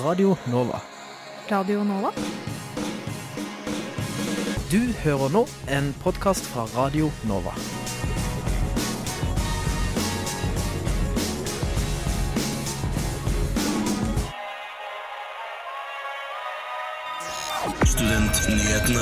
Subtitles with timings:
[0.00, 0.80] Radio Nova.
[1.50, 2.10] Radio Nova?
[4.70, 7.52] Du hører nå en podkast fra Radio Nova.
[17.84, 19.00] Studentnyhetene.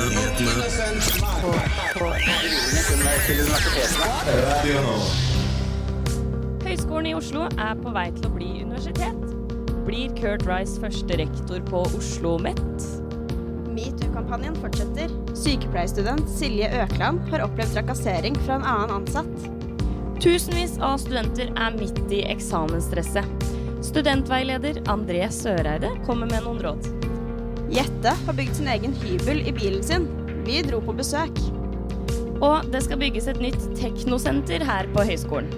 [6.63, 9.20] Høgskolen i Oslo er på vei til å bli universitet.
[9.91, 12.83] Blir Kurt Rice første rektor på Oslo OsloMet?
[13.75, 15.11] Metoo-kampanjen fortsetter.
[15.35, 19.49] Sykepleierstudent Silje Økland har opplevd trakassering fra en annen ansatt.
[20.23, 23.43] Tusenvis av studenter er midt i eksamensstresset.
[23.83, 26.87] Studentveileder André Søreide kommer med noen råd.
[27.75, 30.07] Jette har bygd sin egen hybel i bilen sin.
[30.47, 31.43] Vi dro på besøk.
[32.39, 35.51] Og det skal bygges et nytt teknosenter her på høyskolen.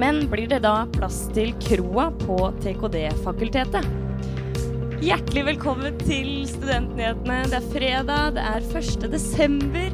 [0.00, 3.84] Men blir det da plass til kroa på TKD-fakultetet?
[5.04, 7.42] Hjertelig velkommen til Studentnyhetene.
[7.52, 9.04] Det er fredag, det er 1.
[9.12, 9.92] desember,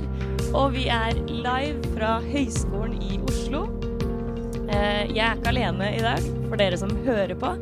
[0.52, 3.64] og vi er live fra Høgskolen i Oslo.
[4.70, 7.56] Eh, jeg er ikke alene i dag, for dere som hører på.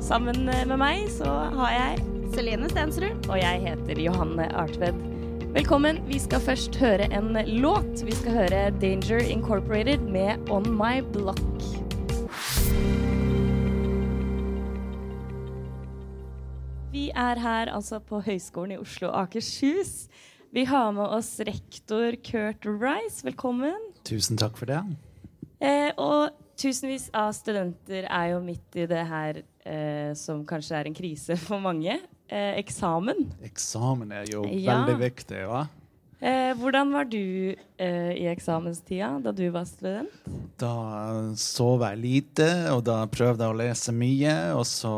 [0.00, 3.28] Sammen med meg så har jeg Celine Stensrud.
[3.28, 5.11] Og jeg heter Johanne Artved.
[5.52, 5.98] Velkommen.
[6.08, 8.00] Vi skal først høre en låt.
[8.06, 11.42] Vi skal høre Danger Incorporated med On My Block.
[16.94, 20.08] Vi er her altså på Høgskolen i Oslo og Akershus.
[20.56, 23.20] Vi har med oss rektor Kurt Rice.
[23.20, 23.92] Velkommen.
[24.08, 24.80] Tusen takk for det.
[25.60, 30.88] Eh, og tusenvis av studenter er jo midt i det her eh, som kanskje er
[30.88, 32.00] en krise for mange.
[32.32, 33.26] Eh, eksamen.
[33.44, 34.78] Eksamen er jo Ja.
[34.86, 35.40] veldig viktig.
[35.44, 35.66] Ja.
[36.22, 40.08] Eh, hvordan var du eh, i eksamenstida da du var student?
[40.56, 40.70] Da
[41.36, 44.34] sov jeg lite, og da prøvde jeg å lese mye.
[44.54, 44.92] Og så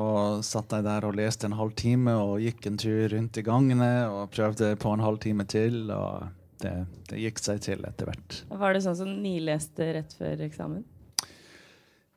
[0.45, 4.31] satt jeg der og leste en halvtime og gikk en tur rundt i gangene og
[4.37, 5.91] prøvde på en halvtime til.
[5.91, 6.29] Og
[6.61, 6.75] det,
[7.09, 8.43] det gikk seg til etter hvert.
[8.53, 10.85] Var det sånn som nileste rett før eksamen?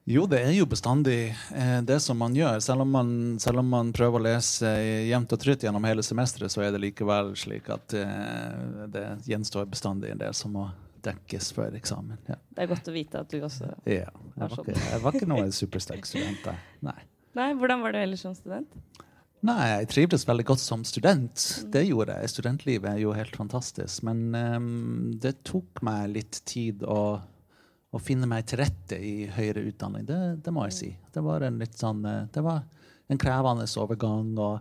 [0.07, 2.61] Jo, det er jo bestandig eh, det som man gjør.
[2.63, 3.09] Selv om man,
[3.43, 4.69] selv om man prøver å lese
[5.09, 9.67] jevnt og trutt gjennom hele semesteret, så er det likevel slik at eh, det gjenstår
[9.67, 10.69] bestandig en del som må
[11.03, 12.21] dekkes før eksamen.
[12.31, 12.39] Ja.
[12.55, 14.07] Det er godt å vite at du også Ja.
[14.07, 16.47] Jeg var, ikke, jeg var ikke noen supersterk student.
[16.87, 16.97] Nei.
[17.37, 18.79] Nei, hvordan var du ellers som student?
[19.45, 21.43] Nei, jeg trivdes veldig godt som student.
[21.73, 22.31] Det gjorde jeg.
[22.33, 24.01] Studentlivet er jo helt fantastisk.
[24.07, 27.19] Men um, det tok meg litt tid å,
[27.91, 30.05] å finne meg til rette i høyere utdanning.
[30.07, 30.91] Det, det må jeg si.
[31.13, 32.65] Det var en litt sånn eh, Det var
[33.07, 34.33] en krevende overgang.
[34.37, 34.59] og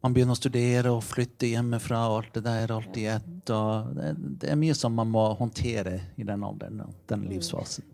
[0.00, 3.50] man begynner å studere og flytte hjemmefra og alt det der, alt i ett.
[3.52, 7.84] og Det, det er mye som man må håndtere i den alderen, og den livsfasen.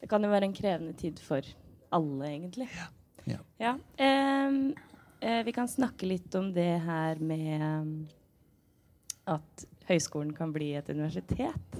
[0.00, 1.44] Det kan jo være en krevende tid for
[1.92, 2.70] alle, egentlig.
[2.72, 2.88] Ja.
[3.60, 4.72] Ja, ehm,
[5.20, 8.08] eh, vi kan snakke litt om det her med
[9.28, 11.76] at høyskolen kan bli et universitet.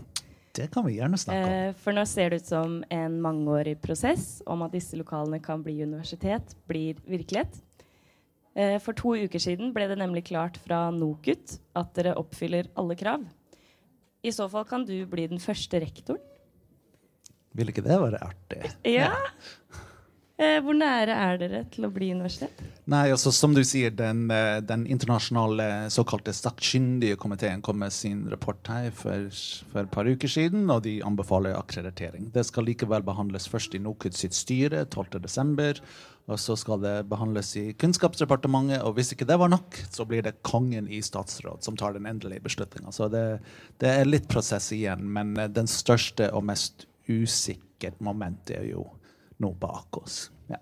[0.56, 1.52] Det kan vi gjerne snakke om.
[1.54, 5.62] Eh, for nå ser det ut som en mangeårig prosess om at disse lokalene kan
[5.62, 7.60] bli universitet, blir virkelighet.
[8.58, 12.98] Eh, for to uker siden ble det nemlig klart fra NOKUT at dere oppfyller alle
[12.98, 13.28] krav.
[14.26, 16.20] I så fall kan du bli den første rektoren.
[17.56, 18.74] Vil ikke det være artig?
[18.86, 19.12] Ja.
[19.14, 19.86] Eh,
[20.64, 22.62] hvor nære er dere til å bli universitet?
[22.90, 28.24] Nei, altså Som du sier, den, eh, den internasjonale såkalte sakkyndige komiteen kom med sin
[28.30, 29.28] rapport her for,
[29.72, 32.30] for et par uker siden, og de anbefaler akkreditering.
[32.34, 35.82] Det skal likevel behandles først i NOKUD sitt styre 12.12.,
[36.30, 40.22] og så skal det behandles i Kunnskapsdepartementet, og hvis ikke det var nok, så blir
[40.22, 42.92] det kongen i statsråd som tar den endelige beslutninga.
[42.94, 43.40] Så det,
[43.82, 48.86] det er litt prosess igjen, men eh, den største og mest usikkert momentet er jo
[49.40, 50.28] nå bak oss.
[50.50, 50.60] Ja.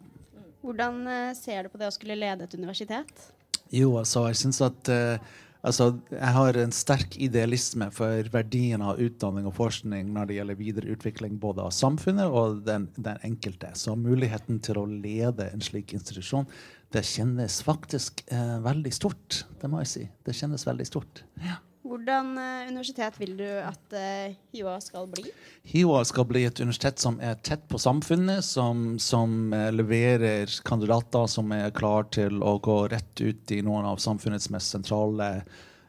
[0.65, 3.29] Hvordan eh, ser du på det å skulle lede et universitet?
[3.75, 5.21] Jo, altså, jeg syns at uh,
[5.67, 10.61] altså, jeg har en sterk idealisme for verdien av utdanning og forskning når det gjelder
[10.61, 13.75] videre utvikling både av samfunnet og den, den enkelte.
[13.77, 16.49] Så muligheten til å lede en slik institusjon,
[16.95, 19.43] det kjennes faktisk eh, veldig stort.
[19.61, 20.05] Det må jeg si.
[20.25, 21.25] Det kjennes veldig stort.
[21.45, 21.61] Ja.
[21.89, 25.31] Hvordan eh, universitet vil du at eh, HiOA skal bli?
[25.71, 31.25] HiOA skal bli et universitet som er tett på samfunnet, som, som eh, leverer kandidater
[31.33, 35.31] som er klare til å gå rett ut i noen av samfunnets mest sentrale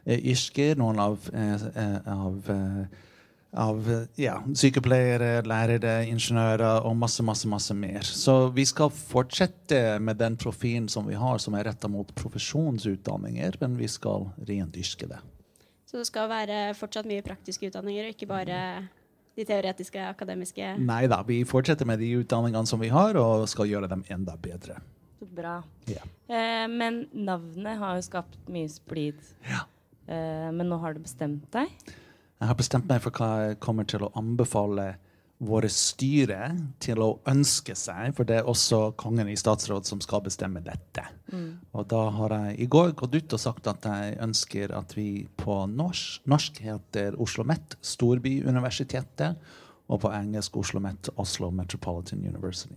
[0.08, 0.78] yrker.
[0.80, 1.26] Noen av,
[2.08, 2.48] av,
[3.52, 8.08] av ja, sykepleiere, lærere, ingeniører og masse, masse, masse mer.
[8.08, 13.60] Så vi skal fortsette med den profilen som vi har, som er retta mot profesjonsutdanninger,
[13.60, 15.20] men vi skal rendyrke det.
[15.90, 18.58] Så det skal være fortsatt mye praktiske utdanninger, og ikke bare
[19.38, 23.66] de teoretiske, akademiske Nei da, vi fortsetter med de utdanningene som vi har, og skal
[23.70, 24.78] gjøre dem enda bedre.
[25.18, 25.58] Så bra.
[25.90, 26.04] Ja.
[26.30, 29.18] Eh, men navnet har jo skapt mye splid.
[29.50, 29.64] Ja.
[30.06, 31.74] Eh, men nå har du bestemt deg.
[32.40, 34.94] Jeg har bestemt meg for hva jeg kommer til å anbefale
[35.40, 36.50] våre styre
[36.84, 41.06] til å ønske seg, for det er også kongen i statsråd som skal bestemme dette.
[41.72, 45.26] Og da har jeg i går gått ut og sagt at jeg ønsker at vi
[45.40, 49.40] på norsk, norsk heter Oslo Met, Storbyuniversitetet,
[49.90, 52.76] og på engelsk Oslo Met, Oslo Metropolitan University.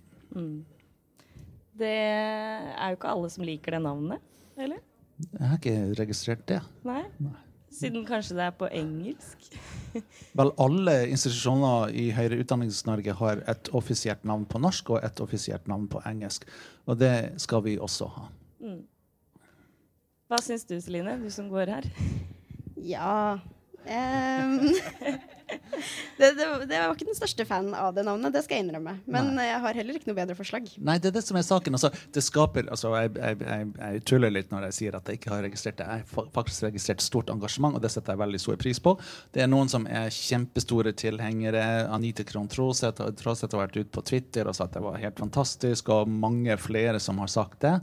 [1.78, 4.24] Det er jo ikke alle som liker det navnet,
[4.58, 4.80] eller?
[5.20, 6.62] Jeg har ikke registrert det.
[6.88, 7.04] Nei.
[7.22, 7.40] Nei?
[7.74, 9.48] Siden kanskje det er på engelsk.
[10.38, 15.68] Vel, alle institusjoner i høyere utdannings-Norge har et offisielt navn på norsk og et offisielt
[15.72, 16.46] navn på engelsk.
[16.86, 18.28] Og det skal vi også ha.
[20.30, 21.90] Hva syns du, Celine, du som går her?
[22.84, 23.40] Ja
[23.86, 24.70] ehm,
[26.20, 28.96] det, det, det var ikke den største fan av det navnet, det skal jeg innrømme.
[29.10, 30.70] Men jeg har heller ikke noe bedre forslag.
[30.78, 31.78] Nei, det er det som er saken.
[31.78, 35.22] Altså, det skaper, altså, jeg, jeg, jeg, jeg tuller litt når jeg sier at jeg
[35.22, 35.90] ikke har registrert det.
[35.90, 38.96] Jeg har faktisk registrert stort engasjement, og det setter jeg veldig stor pris på.
[39.36, 41.64] Det er noen som er kjempestore tilhengere.
[41.94, 45.92] Anita Krohn Traaseth har vært ute på Twitter og sagt at det var helt fantastisk,
[45.94, 47.78] og mange flere som har sagt det.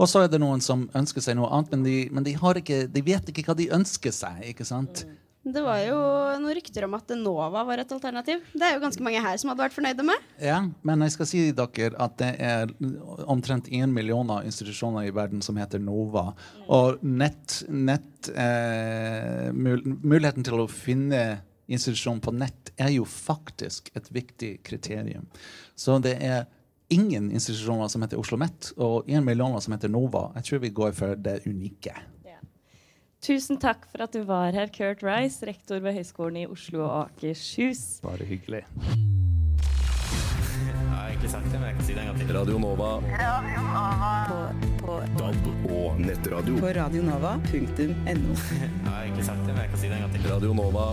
[0.00, 2.58] Og så er det noen som ønsker seg noe annet, men de, men de, har
[2.58, 4.40] ikke, de vet ikke hva de ønsker seg.
[4.50, 5.04] ikke sant?
[5.42, 5.96] Det var jo
[6.38, 8.44] noen rykter om at Nova var et alternativ.
[8.54, 10.28] Det er jo ganske mange her som hadde vært fornøyde med.
[10.38, 12.70] Ja, men jeg skal si dere at det er
[13.26, 16.28] omtrent én million av institusjoner i verden som heter NOVA.
[16.70, 23.90] Og nett, nett eh, mul muligheten til å finne institusjon på nett er jo faktisk
[23.98, 25.26] et viktig kriterium.
[25.74, 26.46] Så det er
[26.92, 30.28] ingen institusjoner som heter Oslo OsloMet, og én million som heter NOVA.
[30.38, 31.96] Jeg tror vi går for det unike.
[33.22, 37.04] Tusen takk for at du var her, Kurt Rice, rektor ved Høgskolen i Oslo og
[37.04, 38.00] Akershus.
[38.02, 38.64] Bare hyggelig.
[40.66, 42.32] Jeg har egentlig sagt det, men jeg kan si det en gang til.
[42.34, 42.88] Radio Nova.
[45.20, 46.56] DAB og nettradio.
[46.58, 47.94] på radionova.no.
[48.10, 50.26] Jeg har egentlig sagt det, men jeg kan si det en gang til.
[50.32, 50.88] Radio Nova.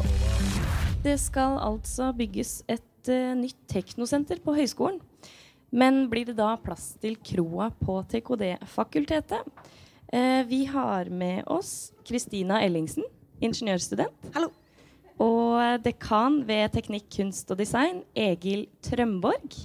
[1.10, 5.02] Det skal altså bygges et uh, nytt teknosenter på høyskolen.
[5.74, 9.50] Men blir det da plass til kroa på TKD-fakultetet?
[10.14, 13.04] Eh, vi har med oss Kristina Ellingsen,
[13.42, 14.32] ingeniørstudent.
[14.34, 14.50] Hallo.
[15.22, 19.58] Og dekan ved teknikk, kunst og design, Egil Trømborg.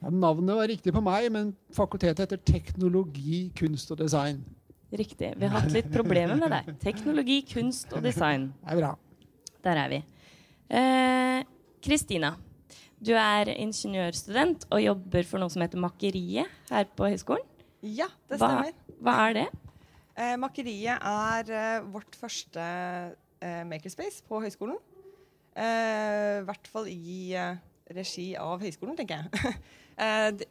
[0.00, 4.40] Ja, navnet var riktig på meg, men fakultetet heter teknologi, kunst og design.
[4.94, 5.32] Riktig.
[5.36, 6.68] Vi har hatt litt problemer med deg.
[6.82, 8.52] Teknologi, kunst og design.
[8.62, 8.92] Det er bra.
[9.64, 10.00] Der er vi.
[10.70, 11.40] Eh,
[11.84, 12.34] Kristina,
[13.04, 17.44] du er ingeniørstudent og jobber for noe som heter Makeriet her på høyskolen.
[17.84, 18.96] Ja, det Hva, stemmer.
[19.04, 19.48] hva er det?
[20.14, 24.78] Eh, Makeriet er eh, vårt første eh, makerspace på høyskolen.
[25.58, 27.34] Eh, I hvert fall i
[27.94, 29.54] regi av høyskolen, tenker jeg.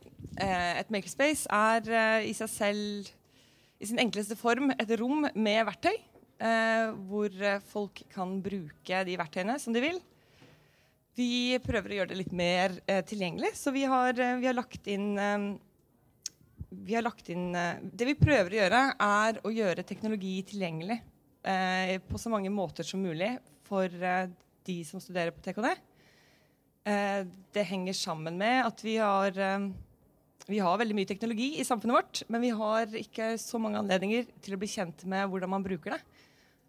[0.43, 3.09] Et makerspace er i seg selv,
[3.83, 5.97] i sin enkleste form, et rom med verktøy.
[7.09, 7.35] hvor
[7.67, 9.99] folk kan bruke de verktøyene som de vil.
[11.15, 15.13] Vi prøver å gjøre det litt mer tilgjengelig, så vi har, vi har lagt inn
[16.81, 20.99] vi har lagt inn eh, Det vi prøver å gjøre, er å gjøre teknologi tilgjengelig
[21.45, 23.35] eh, på så mange måter som mulig
[23.67, 24.29] for eh,
[24.67, 25.69] de som studerer på TKD.
[26.89, 27.21] Eh,
[27.55, 29.69] det henger sammen med at vi har eh,
[30.43, 34.25] vi har veldig mye teknologi i samfunnet vårt, men vi har ikke så mange anledninger
[34.43, 36.01] til å bli kjent med hvordan man bruker det.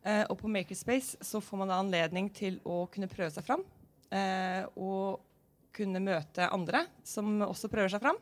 [0.05, 3.65] Eh, og på Makerspace så får man da anledning til å kunne prøve seg fram.
[4.79, 5.19] Og
[5.75, 8.21] kunne møte andre som også prøver seg fram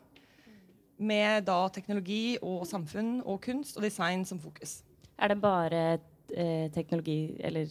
[1.03, 4.79] med da teknologi og samfunn og kunst og design som fokus.
[5.19, 5.81] Er det bare
[6.33, 7.67] eh, teknologi, eller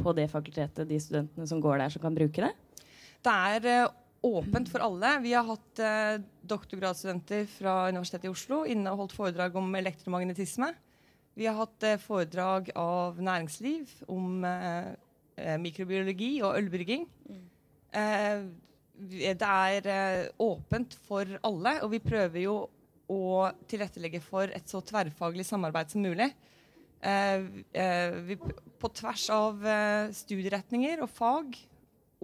[0.00, 2.50] på det fakultetet, de studentene som går der, som kan bruke det?
[3.24, 3.92] Det er eh,
[4.24, 5.12] åpent for alle.
[5.22, 6.16] Vi har hatt eh,
[6.50, 10.72] doktorgradsstudenter fra Universitetet i Oslo inne og holdt foredrag om elektromagnetisme.
[11.38, 14.92] Vi har hatt eh, foredrag av næringsliv om eh,
[15.38, 17.06] eh, mikrobiologi og ølbrygging.
[17.94, 18.60] Eh, vi-
[18.94, 22.56] det er eh, åpent for alle, og vi prøver jo
[23.10, 26.30] å tilrettelegge for et så tverrfaglig samarbeid som mulig.
[27.04, 27.42] Eh,
[27.74, 28.38] eh, vi,
[28.80, 29.66] på tvers av
[30.14, 31.58] studieretninger og fag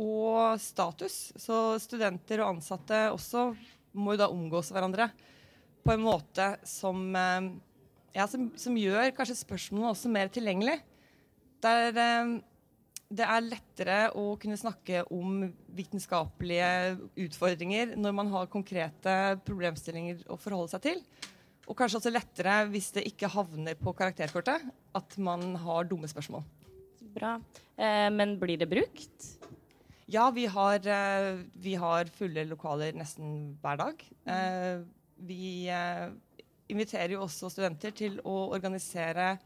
[0.00, 1.19] og status.
[1.37, 3.50] Så studenter og ansatte også
[3.99, 5.11] må jo da omgås hverandre
[5.85, 7.03] på en måte som,
[8.15, 10.77] ja, som, som gjør kanskje spørsmålene også mer tilgjengelig.
[11.65, 11.97] Der
[13.11, 15.43] det er lettere å kunne snakke om
[15.75, 19.14] vitenskapelige utfordringer når man har konkrete
[19.47, 21.02] problemstillinger å forholde seg til.
[21.67, 24.62] Og kanskje også lettere hvis det ikke havner på karakterkortet,
[24.95, 26.47] at man har dumme spørsmål.
[27.14, 27.37] Bra.
[27.75, 29.29] Eh, men blir det brukt?
[30.11, 34.05] Ja, vi har, eh, vi har fulle lokaler nesten hver dag.
[34.26, 34.83] Eh,
[35.19, 36.11] vi, eh,
[36.69, 39.38] inviterer jo også studenter til å organisere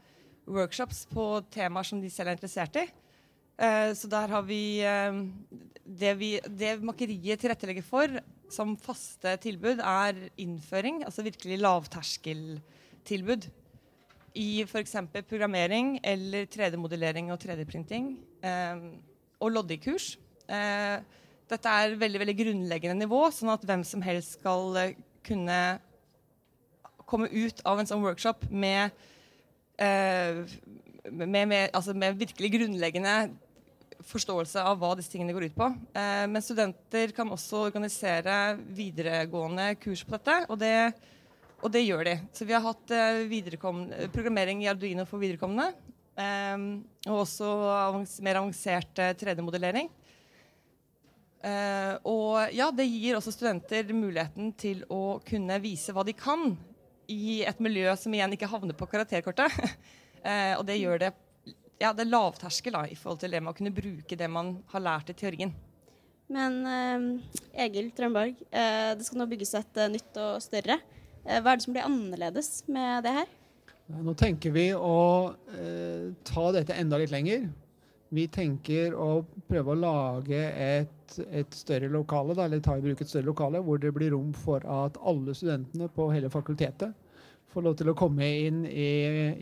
[0.45, 2.87] workshops på temaer som de selv er interessert i.
[3.55, 5.19] Eh, så der har vi eh,
[5.85, 8.17] det, vi det makeriet tilrettelegger for
[8.51, 13.47] som faste tilbud, er innføring, altså virkelig lavterskeltilbud
[14.35, 14.95] i f.eks.
[15.29, 18.11] programmering eller 3D-modellering og 3D-printing.
[18.43, 18.83] Eh,
[19.39, 20.15] og Loddi-kurs.
[20.51, 20.99] Eh,
[21.49, 24.93] dette er veldig, veldig grunnleggende nivå, sånn at hvem som helst skal
[25.25, 25.59] kunne
[27.05, 28.93] komme ut av en sånn workshop med,
[29.77, 33.15] med, med, altså med virkelig grunnleggende
[34.03, 35.67] forståelse av hva disse tingene går ut på.
[35.95, 40.75] Eh, men studenter kan også organisere videregående kurs på dette, og det,
[41.61, 42.15] og det gjør de.
[42.35, 45.71] Så vi har hatt eh, programmering i Arduino for viderekomne,
[46.19, 46.65] eh,
[47.07, 49.91] og også avans mer avansert 3D-modellering.
[51.45, 56.55] Uh, og ja, det gir også studenter muligheten til å kunne vise hva de kan
[57.05, 59.53] i et miljø som igjen ikke havner på karakterkortet.
[60.25, 61.11] uh, og det gjør det
[61.81, 64.57] ja, det er lavterskel da, i forhold til det med å kunne bruke det man
[64.73, 65.53] har lært i teorien.
[66.31, 67.07] Men eh,
[67.65, 70.79] Egil Trømborg, det skal nå bygges et nytt og større.
[71.25, 73.35] hva er det som blir annerledes med det her?
[74.01, 74.95] Nå tenker vi å
[76.25, 77.45] ta dette enda litt lenger.
[78.15, 83.01] Vi tenker å prøve å lage et, et større lokale, da, eller ta i bruk
[83.01, 86.93] et større lokale, hvor det blir rom for at alle studentene på hele fakultetet
[87.53, 88.87] få lov til å komme inn i,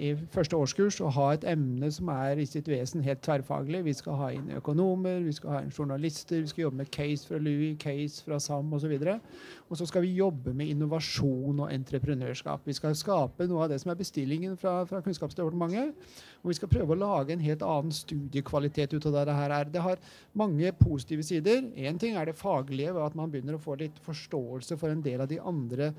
[0.07, 3.83] i, første årskurs og ha et emne som er i sitt vesen helt tverrfaglig.
[3.87, 7.29] Vi skal ha inn økonomer, vi skal ha inn journalister, vi skal jobbe med case
[7.29, 8.93] fra Louis, case fra SAM osv.
[8.93, 12.67] Og, og så skal vi jobbe med innovasjon og entreprenørskap.
[12.69, 16.13] Vi skal skape noe av det som er bestillingen fra, fra Kunnskapsdepartementet.
[16.43, 19.55] Og vi skal prøve å lage en helt annen studiekvalitet ut av det her.
[19.73, 20.01] Det har
[20.37, 21.65] mange positive sider.
[21.79, 25.01] Én ting er det faglige, ved at man begynner å få litt forståelse for en
[25.01, 25.93] del av de andre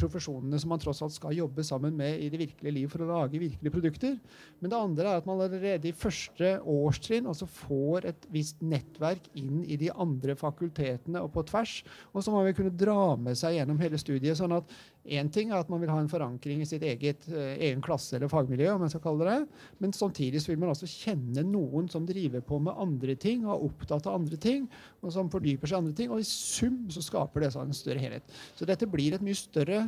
[0.00, 3.02] profesjonene som man tross alt skal jobbe jobbe sammen med i det virkelige liv for
[3.02, 4.16] å lage virkelige produkter.
[4.60, 9.26] Men det andre er at man allerede i første årstrinn altså får et visst nettverk
[9.34, 11.80] inn i de andre fakultetene og på tvers.
[12.14, 14.38] Og så må vi kunne dra med seg gjennom hele studiet.
[14.38, 14.70] sånn at
[15.08, 18.18] Én ting er at man vil ha en forankring i sitt eget, eh, egen klasse
[18.18, 19.38] eller fagmiljø, om man skal kalle det
[19.80, 23.64] men samtidig vil man også kjenne noen som driver på med andre ting og er
[23.70, 24.68] opptatt av andre ting,
[25.00, 26.10] og som fordyper seg i andre ting.
[26.10, 28.22] Og i sum så skaper det en større helhet.
[28.58, 29.86] Så dette blir et mye større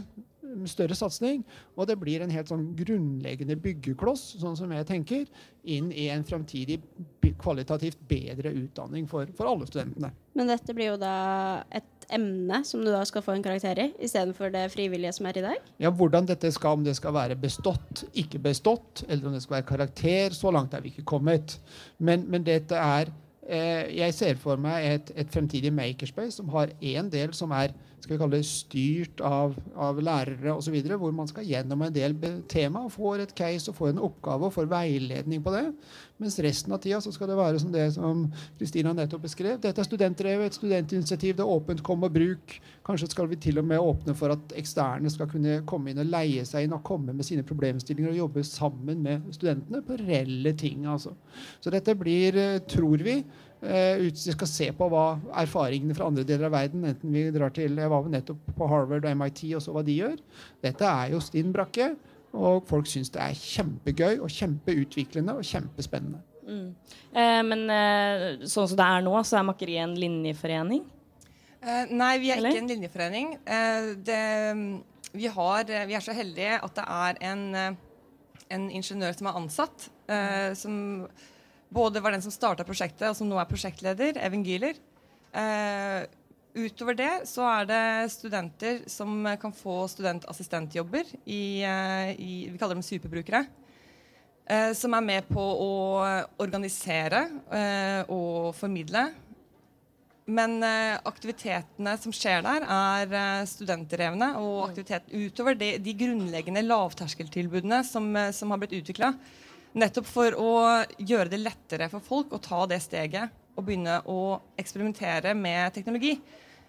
[0.69, 1.43] større satsing.
[1.77, 5.27] Og det blir en helt sånn grunnleggende byggekloss, sånn som jeg tenker,
[5.63, 6.81] inn i en framtidig
[7.43, 10.13] kvalitativt bedre utdanning for, for, alle studentene.
[10.39, 11.17] Men dette blir jo da
[11.75, 15.39] et emne som du da skal få en karakter i, istedenfor det frivillige som er
[15.39, 15.71] i dag?
[15.83, 19.59] Ja, hvordan dette skal, om det skal være bestått, ikke bestått, eller om det skal
[19.59, 21.59] være karakter, så langt er vi ikke kommet.
[21.99, 23.13] Men, men dette er
[23.47, 27.75] eh, Jeg ser for meg et, et fremtidig makerspace som har én del som er
[28.03, 32.17] skal vi kalle det styrt av, av lærere osv., hvor man skal gjennom en del
[32.51, 35.69] tema og får et case og får en oppgave og får veiledning på det.
[36.23, 38.25] Mens resten av tida så skal det være som det som
[38.59, 39.61] Kristina nettopp beskrev.
[39.63, 42.57] Dette er studentdrevet, et studentinitiativ, det er åpent, kom og bruk.
[42.87, 46.11] Kanskje skal vi til og med åpne for at eksterne skal kunne komme inn og
[46.11, 50.55] leie seg inn og komme med sine problemstillinger og jobbe sammen med studentene på reelle
[50.59, 50.87] ting.
[50.87, 51.15] altså.
[51.61, 53.23] Så dette blir, eh, tror vi,
[53.63, 55.05] Uh, vi skal se på hva
[55.39, 59.07] erfaringene fra andre deler av verden enten vi drar til, Jeg var nettopp på Harvard
[59.07, 60.19] og MIT og så hva de gjør.
[60.65, 61.93] Dette er jo stinn brakke,
[62.33, 66.23] og folk syns det er kjempegøy og kjempeutviklende og kjempespennende.
[66.43, 66.75] Mm.
[67.13, 70.85] Eh, men eh, sånn som det er nå, så er Makeriet en linjeforening?
[71.63, 72.55] Eh, nei, vi er Eller?
[72.55, 73.35] ikke en linjeforening.
[73.45, 74.23] Eh, det,
[75.13, 77.45] vi, har, vi, er så heldige at det er en,
[78.57, 79.91] en ingeniør som er ansatt,
[80.59, 80.75] som
[81.73, 84.79] både var den som starta prosjektet, og som nå er prosjektleder, Even Gieler.
[85.33, 86.05] Uh,
[86.53, 92.77] utover det så er det studenter som kan få studentassistentjobber i, uh, i Vi kaller
[92.77, 93.47] dem superbrukere.
[94.51, 95.73] Uh, som er med på å
[96.43, 97.29] organisere
[98.13, 99.09] og formidle.
[100.33, 104.29] Men aktivitetene som skjer der, er studentdrevne.
[104.39, 109.11] Og aktivitet utover det, de grunnleggende lavterskeltilbudene som, som har blitt utvikla,
[109.73, 110.51] Nettopp for å
[111.01, 116.19] gjøre det lettere for folk å ta det steget og begynne å eksperimentere med teknologi.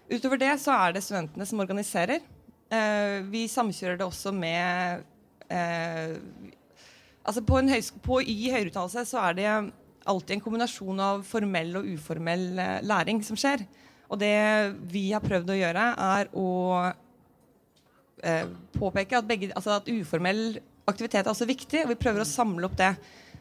[0.07, 2.24] Utover det så er det studentene som organiserer.
[2.72, 5.03] Eh, vi samkjører det også med
[5.51, 6.17] eh,
[7.24, 7.55] Altså på
[8.03, 9.51] på, I høyere utdannelse så er det
[10.03, 13.63] alltid en kombinasjon av formell og uformell eh, læring som skjer.
[14.12, 15.86] Og det vi har prøvd å gjøre,
[16.19, 16.50] er å
[18.75, 20.60] påpeke at, begge, altså at uformell
[20.90, 22.94] aktivitet er også viktig, og vi prøver å samle opp det.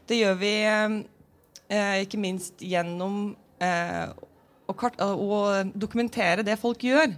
[0.08, 4.06] Det gjør vi eh, ikke minst gjennom eh,
[4.66, 4.74] å,
[5.12, 5.42] å,
[5.74, 7.14] dokumentere det folk gjør.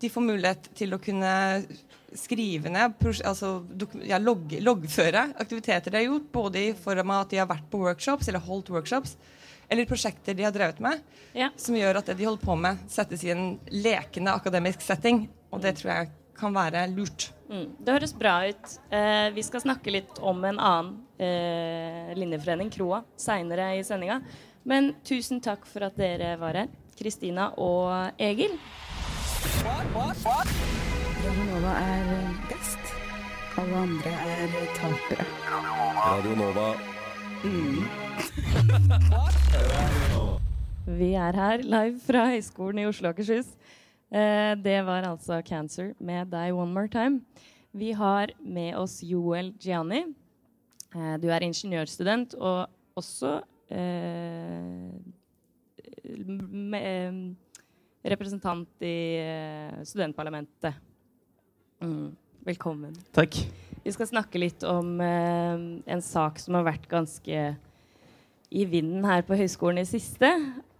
[0.00, 1.34] de får mulighet til å kunne
[2.14, 2.94] skrive ned,
[3.26, 3.64] altså
[4.06, 7.70] ja, logg, loggføre aktiviteter de har gjort, både i form av at de har vært
[7.70, 9.16] på workshops eller holdt workshops,
[9.68, 11.00] eller prosjekter de har drevet med,
[11.34, 11.48] Ja.
[11.56, 15.24] som gjør at det de holder på med, settes i en lekende akademisk setting.
[15.50, 17.30] Og det tror jeg kan være lurt.
[17.48, 18.78] Mm, det høres bra ut.
[18.90, 24.20] Eh, vi skal snakke litt om en annen eh, linjeforening, Kroa, seinere i sendinga.
[24.64, 28.56] Men tusen takk for at dere var her, Kristina og Egil.
[31.24, 32.04] Radio Nova er
[32.48, 32.82] best.
[33.60, 35.26] Alle andre er tapere.
[36.00, 36.68] Radio Nova.
[40.84, 43.46] Vi er her live fra Høgskolen i Oslo og Akershus.
[44.14, 47.24] Eh, det var altså Cancer med Die One More Time.
[47.72, 50.04] Vi har med oss Joel Gianni.
[50.94, 53.40] Eh, du er ingeniørstudent og også
[53.74, 54.94] eh,
[58.04, 58.98] representant i
[59.82, 60.78] studentparlamentet.
[61.82, 62.14] Mm,
[62.46, 62.94] velkommen.
[63.16, 63.40] Takk.
[63.82, 67.40] Vi skal snakke litt om en sak som har vært ganske
[68.54, 70.28] i vinden her på høyskolen i siste,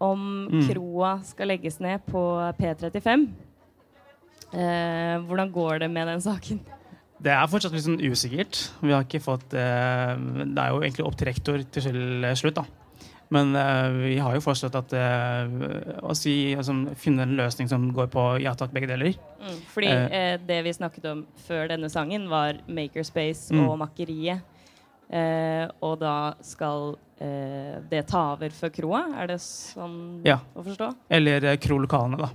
[0.01, 0.69] om Mm.
[0.69, 2.21] kroa skal legges ned på
[2.59, 3.29] P35.
[4.55, 6.61] Eh, hvordan går det med den saken?
[7.25, 8.59] Det er fortsatt litt sånn usikkert.
[8.83, 10.15] Vi har ikke fått eh,
[10.45, 12.65] Det er jo egentlig opp til rektor til slutt, da.
[13.35, 17.89] Men eh, vi har jo foreslått at eh, å si, altså, finne en løsning som
[17.97, 19.17] går på ja takk, begge deler.
[19.41, 20.05] Mm, fordi Eh.
[20.13, 23.65] eh, det vi snakket om før denne sangen, var Makerspace Mm.
[23.69, 24.43] og Makeriet.
[25.11, 29.05] Eh, og da skal eh, det ta over for kroa?
[29.23, 30.39] Er det sånn Ja.
[30.57, 30.89] å forstå?
[31.11, 32.31] Eller eh, Kro-lokalene, da.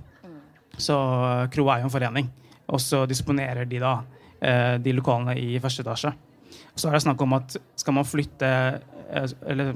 [0.80, 2.30] Så eh, Kro er jo en forening,
[2.70, 3.94] og så disponerer de da
[4.40, 6.12] eh, de lokalene i første etasje.
[6.74, 8.48] Så er det snakk om at skal man flytte
[9.10, 9.74] eh, Eller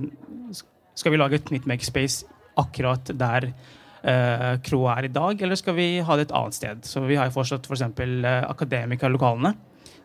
[0.94, 2.25] skal vi lage et nytt Makespace
[2.56, 3.49] akkurat der
[4.04, 6.84] eh, Kro er i dag, eller skal vi ha det et annet sted?
[6.87, 7.82] Så vi har jo fortsatt f.eks.
[7.99, 9.54] For eh, Akademika-lokalene,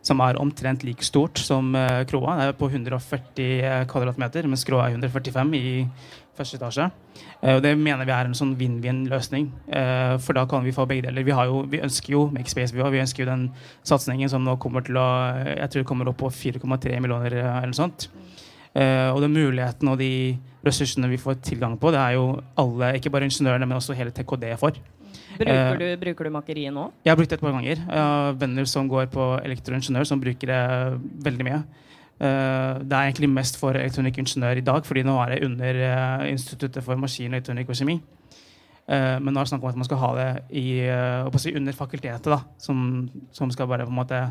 [0.06, 2.38] som er omtrent like stort som eh, Kroa.
[2.40, 5.74] Det er på 140 kvadratmeter, mens Kroa er 145 i
[6.40, 6.88] første etasje.
[7.42, 9.50] Eh, og det mener vi er en sånn vinn-vinn-løsning.
[9.68, 11.26] Eh, for da kan vi få begge deler.
[11.28, 12.96] Vi, jo, vi ønsker jo Makespace, vi, også.
[12.96, 13.48] vi ønsker jo den
[13.88, 15.08] satsingen som nå kommer til å
[15.50, 18.10] Jeg tror kommer opp på 4,3 millioner eh, eller noe sånt.
[18.78, 22.26] Eh, og den muligheten og de ressursene vi får tilgang på, det er jo
[22.60, 24.76] alle, ikke bare ingeniørene, men også hele TKD for.
[25.38, 25.78] Bruker, Eh.
[25.78, 26.92] du, bruker du Makeriet nå?
[27.06, 27.76] Jeg har brukt det et par ganger.
[27.78, 30.64] Jeg har venner som går på elektroingeniør, som bruker det
[31.24, 31.64] veldig mye.
[32.20, 36.32] Eh, det er egentlig mest for elektronikkingeniør i dag, fordi nå er det under eh,
[36.32, 38.02] Instituttet for maskin, elektronikk og kjemi.
[38.90, 40.66] Eh, men nå er det snakk om at man skal ha det i,
[41.38, 44.22] si, under fakultetet, da, som, som skal være på en måte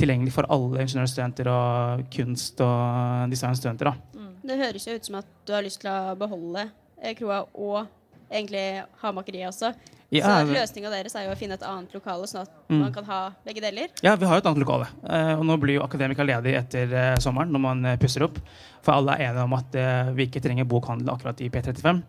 [0.00, 3.92] tilgjengelig for alle ingeniørstudenter og kunst- og designstudenter.
[3.92, 4.28] da.
[4.42, 6.64] Det høres jo ut som at du har lyst til å beholde
[7.02, 7.86] eh, kroa og
[8.32, 9.74] egentlig ha makeriet også.
[10.12, 12.80] Ja, så løsninga deres er jo å finne et annet lokale, sånn at Mm.
[12.82, 13.88] man kan ha begge deler.
[14.04, 14.86] Ja, vi har jo et annet lokale.
[15.08, 18.38] Eh, og nå blir jo Akademika ledig etter eh, sommeren, når man eh, pusser opp.
[18.82, 19.76] For alle er enige om at
[20.16, 22.02] vi ikke trenger bokhandel akkurat i P35.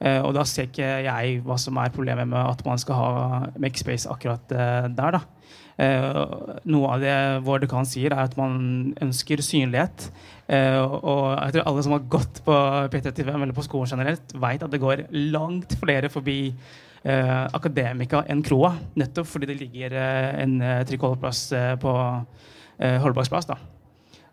[0.00, 3.46] Eh, og da ser ikke jeg hva som er problemet med at man skal ha
[3.58, 5.20] Makespace akkurat der, da.
[5.80, 7.14] Eh, noe av det
[7.46, 10.10] vår dekan sier, er at man ønsker synlighet.
[10.48, 12.52] Eh, og jeg tror alle som har gått på
[12.92, 16.52] P35 eller på skolen generelt, vet at det går langt flere forbi
[17.04, 18.74] eh, Akademika enn Kroa.
[19.00, 23.50] Nettopp fordi det ligger eh, en uh, trikk-holdeplass eh, på uh, Holbergsplass.
[23.50, 23.58] da.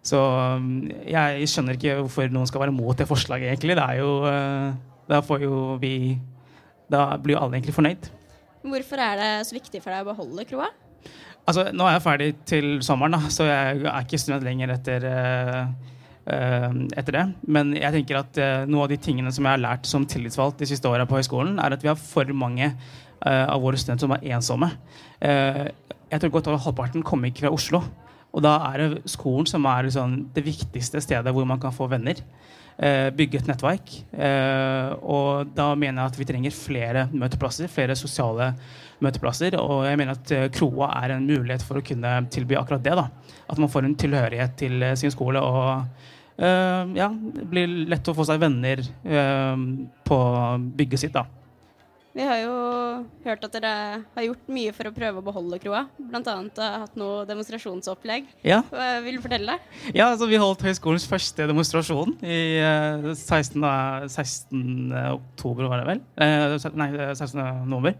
[0.07, 3.75] Så um, jeg skjønner ikke hvorfor noen skal være mot det forslaget, egentlig.
[3.75, 6.17] Det er jo, eh, da får jo vi
[6.87, 8.05] Da blir jo alle egentlig fornøyd.
[8.63, 10.69] Hvorfor er det så viktig for deg å beholde kroa?
[11.47, 15.03] Altså, nå er jeg ferdig til sommeren, da, så jeg er ikke student lenger etter,
[15.07, 15.96] eh, eh,
[16.27, 17.25] etter det.
[17.47, 20.59] Men jeg tenker at eh, noe av de tingene som jeg har lært som tillitsvalgt
[20.61, 24.07] de siste åra på høyskolen, er at vi har for mange eh, av våre studenter
[24.07, 24.71] som er ensomme.
[25.23, 25.67] Eh,
[26.11, 27.81] jeg tror godt over halvparten kommer ikke fra Oslo.
[28.35, 31.87] Og da er det skolen som er liksom det viktigste stedet hvor man kan få
[31.89, 32.19] venner.
[32.77, 33.93] Eh, bygge et nettverk.
[34.13, 38.51] Eh, og da mener jeg at vi trenger flere møteplasser, flere sosiale
[39.01, 39.57] møteplasser.
[39.57, 42.93] Og jeg mener at eh, Kroa er en mulighet for å kunne tilby akkurat det.
[42.99, 43.07] da.
[43.49, 45.41] At man får en tilhørighet til eh, sin skole.
[45.41, 49.55] og eh, ja, det blir lett å få seg venner uh,
[50.07, 50.19] på
[50.79, 51.17] bygget sitt.
[51.17, 51.27] da.
[52.17, 52.53] Vi har jo
[53.27, 53.71] hørt at dere
[54.15, 55.83] har gjort mye for å prøve å beholde kroa.
[56.15, 58.31] Har hatt noe demonstrasjonsopplegg.
[58.41, 58.63] Ja.
[59.05, 59.59] Vil du fortelle?
[59.91, 63.61] Ja, altså Vi holdt høyskolens første demonstrasjon i eh, 16.
[64.09, 64.95] 16.
[65.11, 66.01] oktober, var det vel?
[66.17, 67.37] Eh, nei, 16.
[67.69, 67.93] november.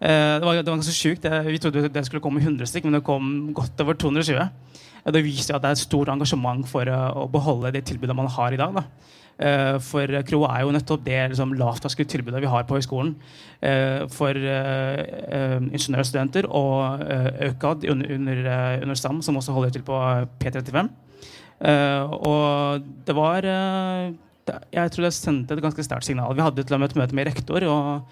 [0.00, 1.28] Eh, det, var, det var ganske sjukt.
[1.28, 4.48] Vi trodde det skulle komme 100 stykk, men det kom godt over 220.
[5.10, 8.30] det viser at det er et stort engasjement for uh, å beholde det tilbudet man
[8.30, 8.72] har i dag.
[8.76, 8.82] Da.
[9.42, 13.12] Uh, for KRO er jo nettopp det liksom, lavterskeltilbudet vi har på høyskolen
[14.10, 16.98] for ingeniørstudenter og
[17.46, 18.38] ØKAD under, under,
[18.82, 19.94] under, SAM, som også holder til på
[20.42, 20.90] P35.
[22.26, 26.34] og det var Jeg tror det sendte et ganske sterkt signal.
[26.34, 27.62] Vi hadde til og med et møte med rektor.
[27.70, 28.02] og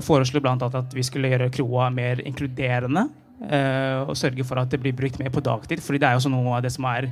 [0.00, 0.56] foreslo bl.a.
[0.56, 3.08] at vi skulle gjøre kroa mer inkluderende.
[3.42, 5.80] Uh, og sørge for at det blir brukt mer på dagtid.
[5.82, 7.08] fordi det er jo noe av det som er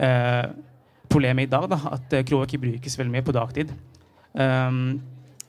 [0.00, 0.46] uh,
[1.12, 1.66] problemet i dag.
[1.68, 3.74] Da, at uh, kroa ikke brukes veldig mye på dagtid.
[4.32, 5.02] Um,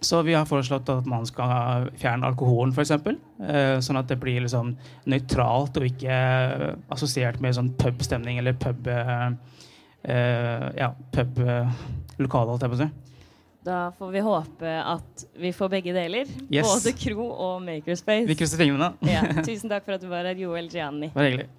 [0.04, 2.92] så vi har foreslått at man skal fjerne alkoholen, f.eks.
[2.92, 4.76] Uh, sånn at det blir liksom
[5.08, 6.20] nøytralt og ikke
[6.94, 8.90] assosiert med sånn pubstemning eller pub
[10.06, 13.15] ja, pub-lokale, holdt jeg på å si.
[13.66, 16.30] Da får vi håpe at vi får begge deler.
[16.54, 16.68] Yes.
[16.70, 18.28] Både Kro og Makerspace.
[18.30, 18.92] Vi krysser fingrene.
[19.16, 21.10] ja, tusen takk for at du var her, Joel Gianni.
[21.16, 21.50] Bare hyggelig.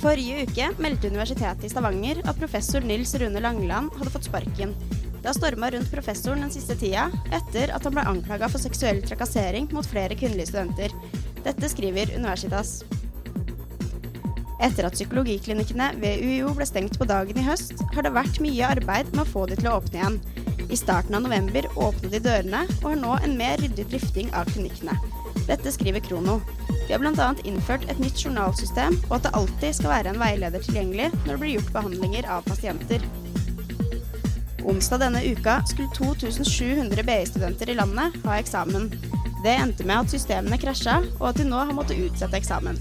[0.00, 4.72] Forrige uke meldte Universitetet i Stavanger at professor Nils Rune Langeland hadde fått sparken
[5.24, 8.98] det har storma rundt professoren den siste tida, etter at han ble anklaga for seksuell
[9.08, 10.92] trakassering mot flere kvinnelige studenter.
[11.46, 12.82] Dette skriver Universitas.
[14.60, 18.68] Etter at psykologiklinikkene ved UiO ble stengt på dagen i høst, har det vært mye
[18.76, 20.20] arbeid med å få de til å åpne igjen.
[20.68, 24.52] I starten av november åpnet de dørene, og har nå en mer ryddig drifting av
[24.52, 25.00] klinikkene.
[25.48, 26.42] Dette skriver Krono.
[26.84, 27.32] De har bl.a.
[27.48, 31.42] innført et nytt journalsystem, og at det alltid skal være en veileder tilgjengelig når det
[31.46, 33.12] blir gjort behandlinger av pasienter.
[34.64, 38.88] Onsdag denne uka skulle 2700 BI-studenter i landet ha eksamen.
[39.44, 42.78] Det endte med at systemene krasja, og at de nå har måttet utsette eksamen.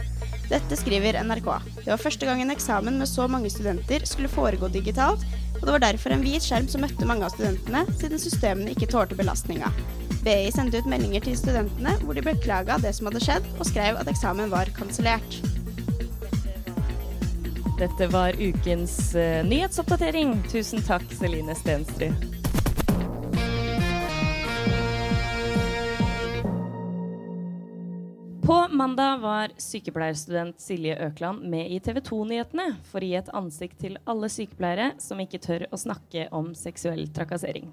[0.47, 1.49] Dette skriver NRK.
[1.81, 5.25] Det var første gang en eksamen med så mange studenter skulle foregå digitalt,
[5.59, 8.87] og det var derfor en hvit skjerm som møtte mange av studentene, siden systemene ikke
[8.93, 9.71] tålte belastninga.
[10.23, 13.99] BI sendte ut meldinger til studentene hvor de beklaga det som hadde skjedd, og skrev
[13.99, 15.41] at eksamen var kansellert.
[17.83, 20.37] Dette var ukens uh, nyhetsoppdatering.
[20.47, 22.13] Tusen takk, Celine Stensrud.
[28.45, 33.81] På mandag var sykepleierstudent Silje Økland med i TV 2-nyhetene for å gi et ansikt
[33.83, 37.67] til alle sykepleiere som ikke tør å snakke om seksuell trakassering.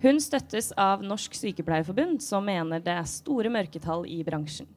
[0.00, 4.72] Hun støttes av Norsk Sykepleierforbund, som mener det er store mørketall i bransjen.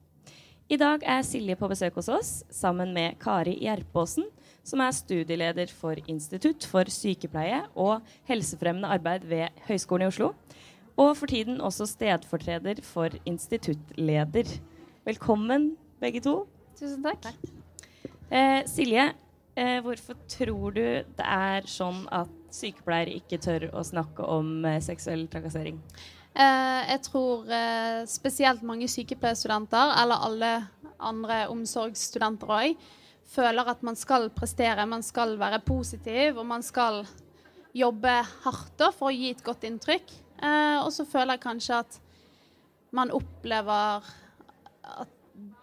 [0.68, 4.28] I dag er Silje på besøk hos oss sammen med Kari Gjerpåsen,
[4.68, 10.34] som er studieleder for Institutt for sykepleie og helsefremmende arbeid ved Høgskolen i Oslo.
[10.98, 14.50] Og for tiden også stedfortreder for instituttleder.
[15.06, 16.48] Velkommen, begge to.
[16.80, 17.30] Tusen takk.
[18.32, 19.12] Eh, Silje,
[19.56, 24.82] eh, hvorfor tror du det er sånn at sykepleiere ikke tør å snakke om eh,
[24.82, 25.78] seksuell trakassering?
[26.34, 30.52] Eh, jeg tror eh, spesielt mange sykepleierstudenter, eller alle
[30.98, 32.90] andre omsorgsstudenter òg,
[33.28, 37.04] føler at man skal prestere, man skal være positiv, og man skal
[37.78, 38.14] jobbe
[38.46, 40.14] hardt for å gi et godt inntrykk.
[40.38, 42.00] Eh, og så føler jeg kanskje at
[42.96, 44.08] man opplever
[44.98, 45.14] at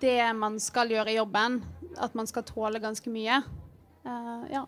[0.03, 1.62] det man skal gjøre i jobben,
[1.98, 3.40] at man skal tåle ganske mye.
[4.05, 4.66] Eh, ja.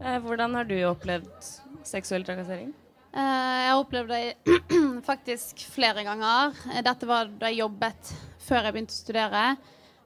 [0.00, 1.50] Eh, hvordan har du opplevd
[1.86, 2.72] seksuell trakassering?
[3.12, 4.56] Eh, jeg har opplevd det
[5.10, 6.56] faktisk flere ganger.
[6.84, 9.44] Dette var da jeg jobbet før jeg begynte å studere.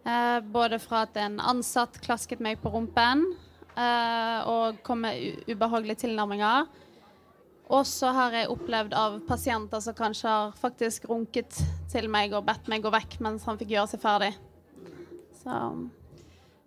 [0.07, 3.25] Eh, både fra at en ansatt klasket meg på rumpen
[3.75, 6.69] eh, og kom med ubehagelige tilnærminger.
[7.75, 11.59] Og så har jeg opplevd av pasienter som kanskje har faktisk runket
[11.91, 14.31] til meg og bedt meg gå vekk mens han fikk gjøre seg ferdig.
[15.41, 15.59] Så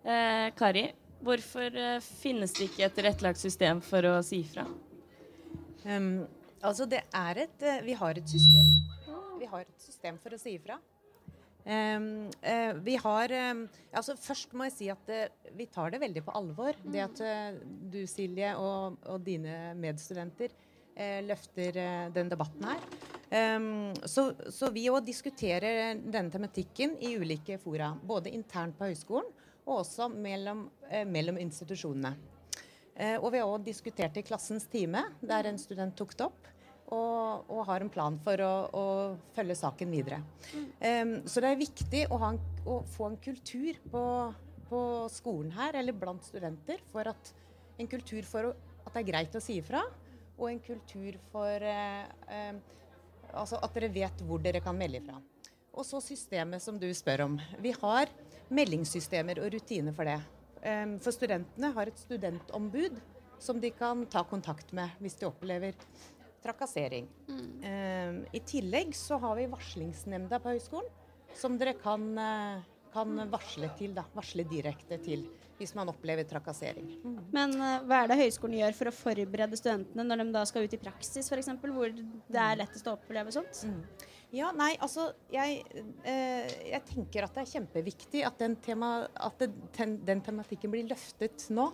[0.04, 0.84] eh, Kari,
[1.24, 4.68] hvorfor eh, finnes det ikke et tilrettelagt system for å si ifra?
[5.88, 6.26] Um,
[6.60, 8.66] altså, det er et uh, Vi har et system.
[9.40, 10.76] Vi har et system for å si ifra.
[11.64, 16.00] Um, uh, vi har um, altså Først må jeg si at uh, vi tar det
[16.00, 16.78] veldig på alvor.
[16.80, 16.90] Mm.
[16.94, 17.60] Det at uh,
[17.92, 20.56] du, Silje, og, og dine medstudenter
[21.24, 21.76] løfter
[22.12, 22.80] den debatten her.
[23.56, 27.94] Um, så, så, vi òg diskuterer denne tematikken i ulike fora.
[27.94, 29.30] Både internt på høyskolen
[29.62, 30.66] og også mellom,
[31.08, 32.10] mellom institusjonene.
[33.22, 36.50] og vi har òg diskutert i klassens time, der en student tok det opp
[36.90, 38.84] og, og, har en plan for å, å
[39.36, 40.20] følge saken videre.
[40.82, 44.04] Um, så det er viktig å, en, å få en kultur på,
[44.70, 44.80] på,
[45.14, 47.32] skolen her, eller blant studenter, for at
[47.80, 49.84] en kultur for at det er greit å si ifra,
[50.40, 52.58] og en kultur for uh, uh,
[53.36, 55.20] altså at dere vet hvor dere kan melde ifra.
[55.70, 57.38] Og så systemet som du spør om.
[57.62, 58.10] Vi har
[58.50, 60.18] meldingssystemer og rutiner for det.
[60.60, 62.98] Um, for studentene har et studentombud
[63.40, 65.76] som de kan ta kontakt med hvis de opplever
[66.44, 67.08] trakassering.
[67.62, 70.90] Eh, I tillegg så har vi varslingsnemnda på høyskolen,
[71.36, 72.62] som dere kan, eh,
[72.94, 74.04] kan varsle til, da.
[74.16, 75.28] Varsle direkte til
[75.60, 76.88] hvis man opplever trakassering.
[77.34, 80.64] Men eh, hva er det høyskolen gjør for å forberede studentene når de da skal
[80.64, 83.66] ut i praksis, f.eks., hvor det er lettest å oppleve sånt?
[84.32, 85.64] Ja, nei, altså jeg,
[86.06, 90.72] eh, jeg tenker at det er kjempeviktig at den, tema, at det, ten, den tematikken
[90.72, 91.66] blir løftet nå.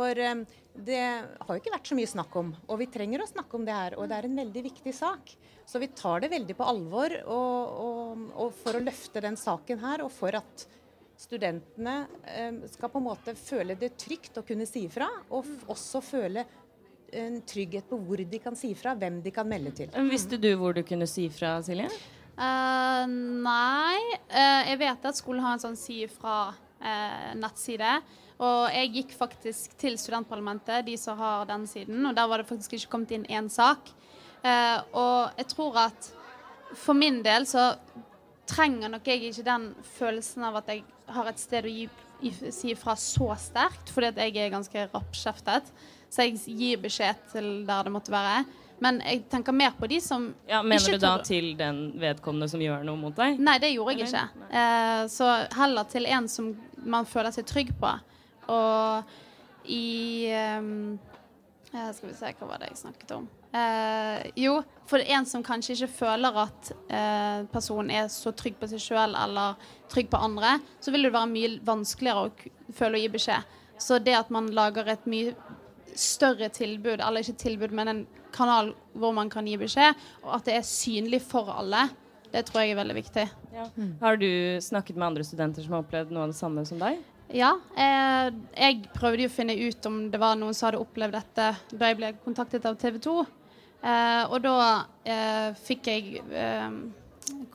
[0.00, 0.42] For eh,
[0.80, 3.64] det har jo ikke vært så mye snakk om, og vi trenger å snakke om
[3.68, 3.96] det her.
[4.00, 5.32] Og det er en veldig viktig sak.
[5.68, 9.82] Så vi tar det veldig på alvor og, og, og for å løfte den saken
[9.84, 10.64] her, og for at
[11.20, 11.98] studentene
[12.32, 16.46] eh, skal på en måte føle det trygt å kunne si ifra, og også føle
[17.20, 19.92] en trygghet på hvor de kan si ifra, hvem de kan melde til.
[20.08, 21.90] Visste du hvor du kunne si fra, Silje?
[22.40, 24.00] Uh, nei.
[24.30, 27.36] Uh, jeg vet at skolen har en sånn si fra-nettside.
[27.42, 27.94] nettside.
[28.40, 32.48] Og jeg gikk faktisk til studentparlamentet, de som har den siden, og der var det
[32.48, 33.90] faktisk ikke kommet inn én sak.
[34.40, 36.12] Eh, og jeg tror at
[36.80, 37.74] for min del så
[38.48, 39.66] trenger nok jeg ikke den
[39.98, 41.84] følelsen av at jeg har et sted å gi,
[42.48, 45.68] si ifra så sterkt, fordi at jeg er ganske rappkjeftet.
[46.10, 48.42] Så jeg gir beskjed til der det måtte være.
[48.80, 51.26] Men jeg tenker mer på de som Ja, Mener ikke du da tror...
[51.28, 53.36] til den vedkommende som gjør noe mot deg?
[53.36, 54.30] Nei, det gjorde jeg Eller?
[54.32, 54.60] ikke.
[54.62, 57.92] Eh, så heller til en som man føler seg trygg på.
[58.48, 60.70] Og i eh,
[61.94, 63.28] Skal vi se, hva var det jeg snakket om?
[63.50, 68.68] Eh, jo, for en som kanskje ikke føler at eh, personen er så trygg på
[68.70, 69.58] seg sjøl eller
[69.90, 73.56] trygg på andre, så vil det være mye vanskeligere å føle å gi beskjed.
[73.80, 75.34] Så det at man lager et mye
[75.98, 80.46] større tilbud, eller ikke tilbud, men en kanal hvor man kan gi beskjed, og at
[80.46, 81.88] det er synlig for alle,
[82.30, 83.24] det tror jeg er veldig viktig.
[83.98, 84.30] Har du
[84.62, 87.00] snakket med andre studenter som har opplevd noe av det samme som deg?
[87.30, 91.14] Ja, eh, jeg prøvde jo å finne ut om det var noen som hadde opplevd
[91.14, 93.12] dette da jeg ble kontaktet av TV 2.
[93.86, 94.54] Eh, og da
[95.06, 96.72] eh, fikk jeg eh,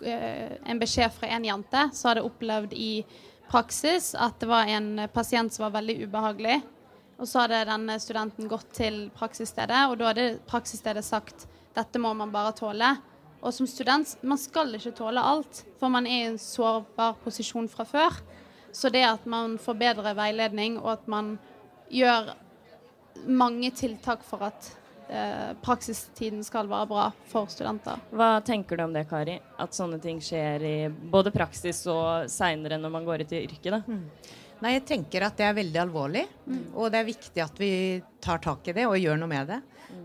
[0.08, 3.04] eh, en beskjed fra en jente som hadde opplevd i
[3.52, 6.62] praksis at det var en pasient som var veldig ubehagelig.
[7.20, 12.14] Og så hadde denne studenten gått til praksisstedet, og da hadde praksisstedet sagt dette må
[12.16, 12.94] man bare tåle.
[13.44, 17.68] Og som student, man skal ikke tåle alt, for man er i en sårbar posisjon
[17.72, 18.24] fra før.
[18.76, 21.36] Så det at man får bedre veiledning, og at man
[21.94, 22.34] gjør
[23.32, 24.68] mange tiltak for at
[25.08, 28.02] eh, praksistiden skal være bra for studenter.
[28.12, 29.38] Hva tenker du om det, Kari?
[29.64, 33.72] At sånne ting skjer i både praksis og seinere når man går ut i yrket?
[33.78, 33.82] da?
[34.64, 36.22] Nei, jeg tenker at det er veldig alvorlig,
[36.74, 37.72] og det er viktig at vi
[38.24, 39.62] tar tak i det og gjør noe med det.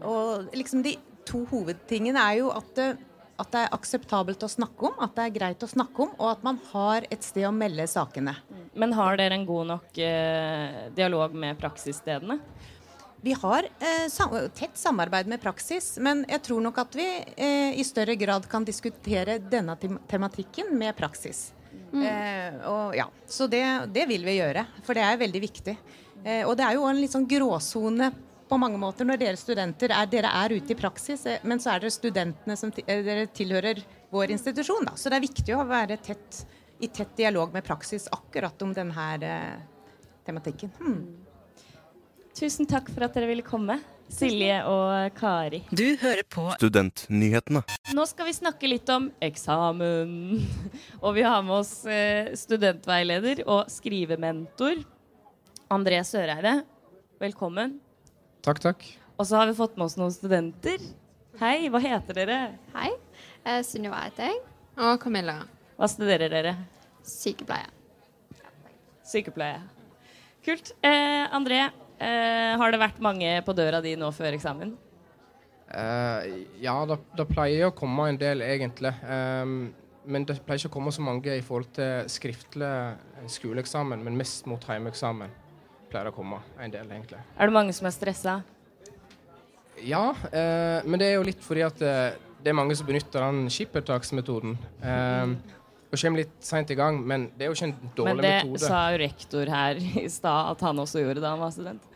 [0.06, 2.88] Og liksom de to hovedtingene er jo at det,
[3.40, 6.32] at det er akseptabelt å snakke om, at det er greit å snakke om, og
[6.34, 8.34] at man har et sted å melde sakene.
[8.74, 12.38] Men har dere en god nok eh, dialog med praksisstedene?
[13.20, 17.74] Vi har eh, sam tett samarbeid med praksis, men jeg tror nok at vi eh,
[17.76, 21.50] i større grad kan diskutere denne tem tematikken med praksis.
[21.92, 25.76] Eh, og ja, Så det, det vil vi gjøre, for det er veldig viktig.
[26.24, 28.10] Eh, og det er jo en litt sånn gråsone
[28.50, 31.74] på mange måter når dere studenter er, dere er ute i praksis, eh, men så
[31.74, 34.88] er dere studentene som dere tilhører vår institusjon.
[34.88, 34.96] Da.
[34.98, 36.44] Så det er viktig å være tett,
[36.80, 39.56] i tett dialog med praksis akkurat om denne eh,
[40.26, 40.72] tematikken.
[40.78, 41.02] Hmm.
[42.36, 45.60] Tusen takk for at dere ville komme, Silje og Kari.
[45.70, 47.62] Du hører på Studentnyhetene.
[47.94, 50.40] Nå skal vi snakke litt om eksamen.
[51.04, 54.82] Og vi har med oss eh, studentveileder og skrivementor
[55.70, 56.60] André Søreide.
[57.22, 57.78] Velkommen.
[58.42, 58.82] Takk, takk.
[59.20, 60.82] Og så har vi fått med oss noen studenter.
[61.38, 62.40] Hei, hva heter dere?
[62.74, 62.90] Hei.
[63.44, 64.42] Eh, Sunniva heter jeg.
[64.80, 65.42] Og Camilla.
[65.80, 66.50] Hva studerer dere?
[67.08, 67.70] Sykepleie.
[69.00, 69.62] Sykepleie.
[70.44, 70.74] Kult.
[70.84, 74.74] Eh, André, eh, har det vært mange på døra di nå før eksamen?
[75.72, 78.92] Eh, ja, det, det pleier å komme en del, egentlig.
[79.08, 79.72] Ehm,
[80.04, 82.72] men det pleier ikke å komme så mange i forhold til skriftlig
[83.40, 85.32] skoleeksamen, men mest mot hjemmeeksamen
[85.88, 87.22] pleier det å komme en del, egentlig.
[87.38, 88.42] Er det mange som er stressa?
[89.80, 93.24] Ja, eh, men det er jo litt fordi at eh, det er mange som benytter
[93.24, 94.54] den skippertaksmetoden.
[94.80, 95.34] Um,
[95.90, 98.16] og kommer litt seint i gang, men det er jo ikke en dårlig metode.
[98.16, 98.66] Men det metode.
[98.70, 101.88] sa jo rektor her i stad at han også gjorde da han var student.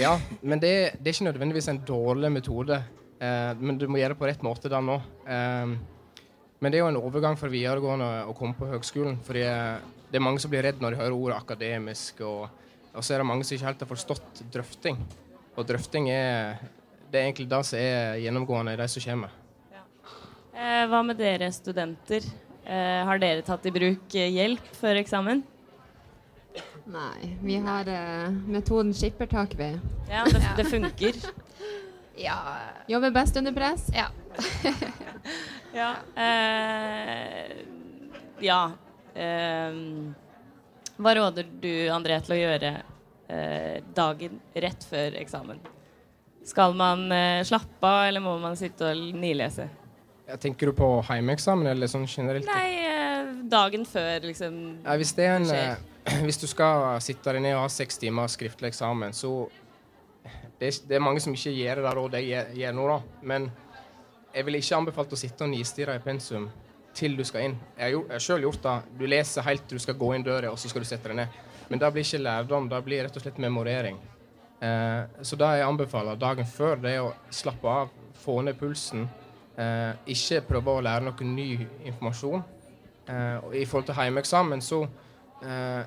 [0.00, 2.80] Ja, men det, det er ikke nødvendigvis en dårlig metode.
[3.20, 4.96] Eh, men du må gjøre det på rett måte da nå.
[5.24, 5.76] Eh,
[6.60, 9.20] men det er jo en overgang fra videregående å komme på høgskolen.
[9.24, 9.76] fordi eh,
[10.10, 12.20] det er mange som blir redd når de hører ordet akademisk.
[12.24, 12.48] Og,
[12.92, 15.00] og så er det mange som ikke helt har forstått drøfting.
[15.56, 16.60] Og drøfting er,
[17.10, 19.42] det er egentlig det som er gjennomgående i de som kommer.
[20.56, 22.24] Eh, hva med dere studenter?
[22.66, 25.44] Eh, har dere tatt i bruk eh, hjelp før eksamen?
[26.90, 29.68] Nei, vi har eh, metoden skippertak, vi.
[30.10, 31.20] Ja, det, det funker.
[32.16, 32.38] Ja.
[32.88, 33.90] Jobber best under press?
[33.92, 34.06] Ja.
[35.76, 35.90] Ja.
[36.16, 37.50] Eh,
[38.40, 38.60] ja.
[39.14, 39.74] Eh,
[40.96, 42.70] hva råder du André til å gjøre
[43.28, 45.60] eh, dagen rett før eksamen?
[46.48, 47.04] Skal man
[47.44, 49.66] slappe av, eller må man sitte og nilese?
[50.26, 52.48] Jeg tenker du på heimeeksamen eller sånn generelt?
[52.50, 54.56] Nei, eh, dagen før, liksom.
[54.82, 55.76] Ja, hvis, det en, eh,
[56.26, 59.46] hvis du skal sitte der ned og ha seks timer skriftlig eksamen, så
[60.58, 62.98] det er, det er mange som ikke gjør det der og det gjør- nå, da.
[63.22, 63.50] Men
[64.34, 66.48] jeg ville ikke anbefalt å sitte og nistirre i pensum
[66.96, 67.58] til du skal inn.
[67.78, 68.76] Jeg har, selv gjort det.
[68.98, 71.20] Du leser helt til du skal gå inn døra, og så skal du sette deg
[71.20, 71.38] ned.
[71.68, 73.98] Men det blir ikke lærdom, det blir rett og slett memorering.
[74.64, 79.04] Eh, så det jeg anbefaler dagen før, det er å slappe av, få ned pulsen.
[79.56, 81.50] Eh, ikke prøve å lære noe ny
[81.88, 82.42] informasjon.
[83.06, 84.82] Eh, og I forhold til hjemmeeksamen, så
[85.42, 85.84] eh,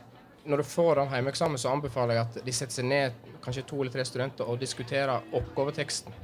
[0.49, 3.81] Når du får den hjemmeeksamen, så anbefaler jeg at de setter seg ned, kanskje to
[3.81, 6.15] eller tre studenter, og diskuterer oppgaveteksten.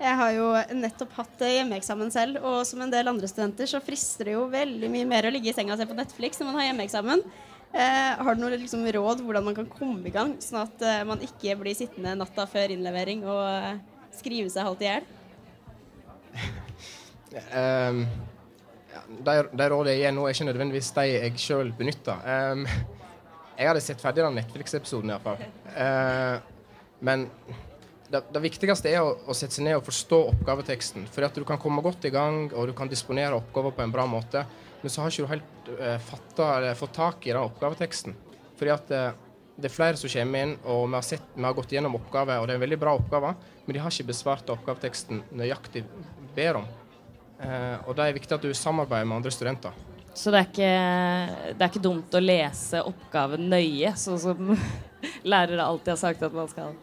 [0.00, 4.26] Jeg har jo nettopp hatt hjemmeeksamen selv, og som en del andre studenter så frister
[4.26, 6.58] det jo veldig mye mer å ligge i senga og se på Netflix når man
[6.58, 7.22] har hjemmeeksamen.
[7.74, 11.04] Eh, har du noen liksom, råd hvordan man kan komme i gang, sånn at eh,
[11.06, 13.78] man ikke blir sittende natta før innlevering og eh,
[14.14, 15.08] skrive seg halvt i hjel?
[17.34, 18.04] Um,
[19.26, 22.20] de, de rådene jeg gir nå, er ikke nødvendigvis de jeg sjøl benytter.
[22.22, 22.64] Um,
[23.54, 25.42] jeg hadde sett ferdig den Netflix-episoden iallfall.
[25.74, 26.38] Uh,
[27.04, 27.26] men
[28.10, 31.08] det, det viktigste er å, å sette seg ned og forstå oppgaveteksten.
[31.14, 33.94] For at du kan komme godt i gang, og du kan disponere oppgaver på en
[33.94, 34.44] bra måte.
[34.82, 38.16] Men så har ikke du helt uh, fattet, fått tak i den oppgaveteksten.
[38.58, 39.10] Fordi at uh,
[39.56, 42.40] det er flere som kommer inn, og vi har, sett, vi har gått gjennom oppgaver,
[42.40, 45.84] og det er en veldig bra oppgave, men de har ikke besvart oppgaveteksten nøyaktig
[46.34, 46.66] ber om.
[47.42, 49.74] Eh, og da er det viktig at du samarbeider med andre studenter.
[50.14, 54.52] Så det er, ikke, det er ikke dumt å lese oppgaven nøye, sånn som
[55.32, 56.76] lærere alltid har sagt at man skal.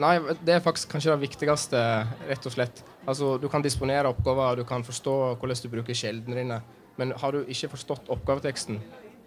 [0.00, 1.80] Nei, det er faktisk kanskje det viktigste,
[2.26, 2.82] rett og slett.
[3.06, 6.58] Altså, du kan disponere oppgaver, du kan forstå hvordan du bruker kildene dine.
[6.98, 8.80] Men har du ikke forstått oppgaveteksten,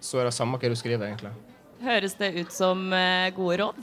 [0.03, 1.31] så er det samme hva du skriver, egentlig.
[1.83, 3.79] Høres det ut som eh, gode råd?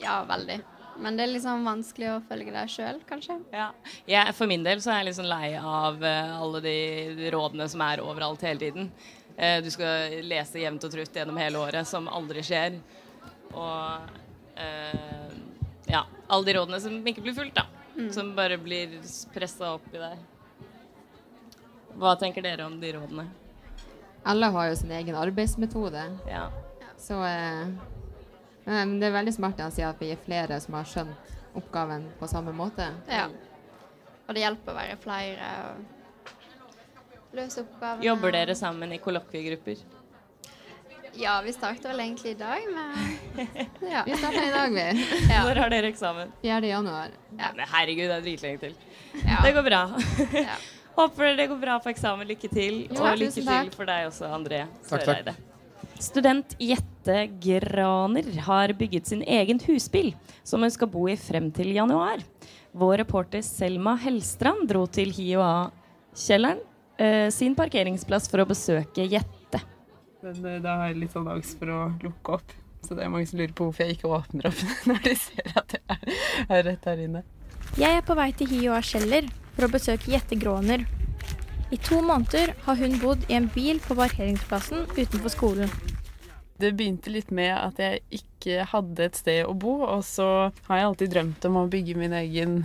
[0.00, 0.58] Ja, veldig.
[1.00, 3.38] Men det er liksom vanskelig å følge deg sjøl, kanskje.
[3.54, 3.70] Ja.
[4.10, 4.26] ja.
[4.36, 8.02] for min del så er jeg liksom lei av eh, alle de rådene som er
[8.04, 8.90] overalt hele tiden.
[9.36, 12.76] Eh, du skal lese jevnt og trutt gjennom hele året, som aldri skjer.
[13.50, 15.36] Og eh,
[15.88, 17.66] ja, alle de rådene som ikke blir fulgt, da.
[18.14, 19.00] Som bare blir
[19.34, 20.20] pressa opp i deg.
[22.00, 23.26] Hva tenker dere om de rådene?
[24.30, 26.04] Alle har jo sin egen arbeidsmetode.
[26.28, 26.46] Ja.
[27.00, 27.72] Så eh,
[28.64, 31.30] men det er veldig smart at han sier at vi er flere som har skjønt
[31.58, 32.86] oppgaven på samme måte.
[33.10, 33.28] Ja.
[34.28, 38.06] Og det hjelper å være flere og løse oppgavene.
[38.06, 39.82] Jobber dere sammen i kollokviegrupper?
[41.18, 42.92] Ja, vi starter vel egentlig i dag men
[43.94, 44.04] ja.
[44.06, 45.06] Vi starter i dag, vi.
[45.32, 45.42] Ja.
[45.48, 46.30] Når har dere eksamen?
[46.42, 46.60] 4.
[46.70, 47.16] januar.
[47.38, 48.76] Ja, men herregud, det er dritlenge til.
[49.24, 49.40] Ja.
[49.42, 49.82] Det går bra.
[51.00, 52.28] Håper det går bra på eksamen.
[52.30, 52.82] Lykke til.
[52.90, 55.46] Jo, og lykke til for deg også, André Takk, takk.
[56.00, 61.74] Student Jette Graner har bygget sin egen husbil, som hun skal bo i frem til
[61.76, 62.22] januar.
[62.72, 66.62] Vår reporter Selma Hellstrand dro til HiOA-kjelleren,
[66.96, 69.60] eh, sin parkeringsplass, for å besøke Jette.
[70.24, 72.56] Men eh, da har jeg litt sånn angst for å lukke opp.
[72.80, 75.52] Så det er mange som lurer på hvorfor jeg ikke åpner opp når de ser
[75.52, 76.16] at jeg er,
[76.48, 77.22] er rett her inne.
[77.76, 80.88] Jeg er på vei til HiOA Kjeller for å besøke Jette Gråner.
[81.70, 85.70] I to måneder har hun bodd i en bil på parkeringsplassen utenfor skolen.
[86.60, 90.80] Det begynte litt med at jeg ikke hadde et sted å bo, og så har
[90.80, 92.56] jeg alltid drømt om å bygge min egen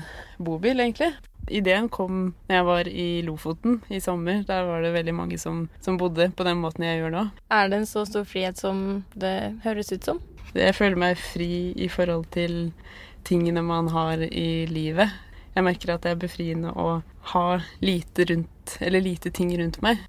[0.41, 1.13] bobil, egentlig.
[1.54, 4.41] Ideen kom da jeg var i Lofoten i sommer.
[4.48, 7.28] Der var det veldig mange som, som bodde på den måten jeg gjør nå.
[7.54, 10.24] Er det en så stor frihet som det høres ut som?
[10.58, 12.72] Jeg føler meg fri i forhold til
[13.26, 15.13] tingene man har i livet.
[15.56, 17.00] Jeg merker at det er befriende å
[17.32, 17.46] ha
[17.80, 20.02] lite, rundt, eller lite ting rundt meg.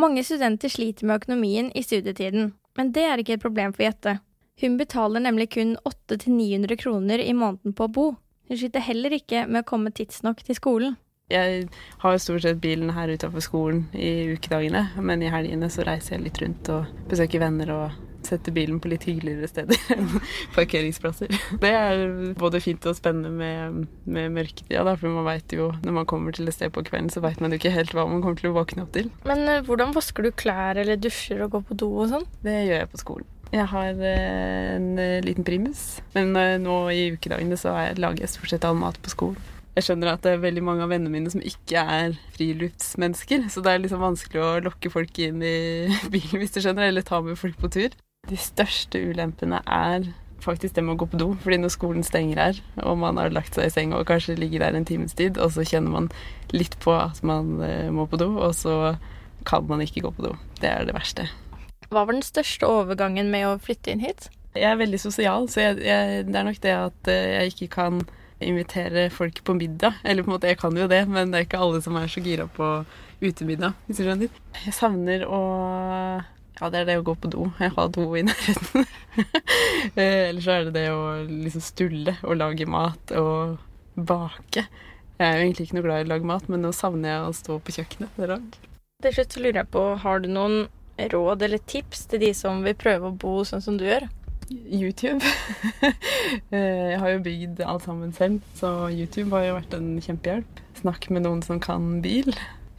[0.00, 4.16] Mange studenter sliter med økonomien i studietiden, men det er ikke et problem for Jette.
[4.60, 8.06] Hun betaler nemlig kun 800-900 kroner i måneden på å bo.
[8.48, 10.96] Hun sliter heller ikke med å komme tidsnok til skolen.
[11.30, 11.68] Jeg
[12.02, 16.24] har stort sett bilen her utenfor skolen i ukedagene, men i helgene så reiser jeg
[16.24, 20.08] litt rundt og besøker venner og setter bilen på litt hyggeligere steder enn
[20.56, 21.32] parkeringsplasser.
[21.62, 22.04] Det er
[22.40, 26.36] både fint og spennende med, med mørketida, da, for man vet jo når man kommer
[26.36, 28.50] til et sted på kvelden, så vet man jo ikke helt hva man kommer til
[28.52, 29.10] å våkne opp til.
[29.28, 32.26] Men eh, hvordan vasker du klær eller dusjer og går på do og sånn?
[32.44, 33.28] Det gjør jeg på skolen.
[33.50, 35.80] Jeg har eh, en eh, liten primus,
[36.14, 39.40] men nå i ukedagene så er- lager jeg stort sett all mat på skolen.
[39.74, 43.62] Jeg skjønner at det er veldig mange av vennene mine som ikke er friluftsmennesker, så
[43.64, 45.52] det er liksom vanskelig å lokke folk inn i
[46.12, 47.94] bilen, hvis du skjønner, eller ta med folk på tur.
[48.28, 50.10] De største ulempene er
[50.44, 53.32] faktisk det med å gå på do, fordi når skolen stenger her, og man har
[53.34, 56.10] lagt seg i seng og kanskje ligger der en times tid, og så kjenner man
[56.54, 58.94] litt på at man eh, må på do, og så
[59.48, 60.34] kan man ikke gå på do.
[60.60, 61.28] Det er det verste.
[61.90, 64.30] Hva var den største overgangen med å flytte inn hit?
[64.54, 67.70] Jeg er veldig sosial, så jeg, jeg, det er nok det at eh, jeg ikke
[67.76, 68.02] kan
[68.40, 70.00] invitere folk på middag.
[70.04, 72.08] Eller på en måte, jeg kan jo det, men det er ikke alle som er
[72.10, 72.72] så gira på
[73.20, 74.42] utemiddag, hvis du skjønner.
[74.64, 75.40] Jeg savner å
[76.60, 77.46] Ja, det er det å gå på do.
[77.56, 78.86] Jeg har do i nærheten.
[79.98, 83.56] Eh, Eller så er det det å liksom stulle og lage mat og
[83.96, 84.62] bake.
[85.18, 87.24] Jeg er jo egentlig ikke noe glad i å lage mat, men nå savner jeg
[87.26, 88.60] å stå på kjøkkenet hver dag.
[89.02, 90.56] Til slutt lurer jeg på, har du noen
[91.10, 94.06] råd eller tips til de som vil prøve å bo sånn som du gjør?
[94.50, 95.20] YouTube.
[96.54, 100.60] Eh, jeg har jo bygd alt sammen selv, så YouTube har jo vært en kjempehjelp.
[100.78, 102.30] Snakk med noen som kan bil.